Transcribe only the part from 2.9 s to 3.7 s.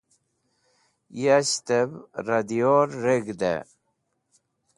Reg̃hde